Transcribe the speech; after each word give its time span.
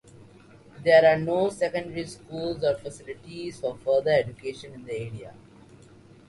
There 0.79 1.05
are 1.05 1.19
no 1.19 1.51
secondary 1.51 2.07
schools 2.07 2.63
or 2.63 2.75
facilities 2.75 3.59
for 3.59 3.77
further 3.77 4.09
education 4.09 4.73
in 4.73 4.83
the 4.85 4.93
area. 4.97 5.35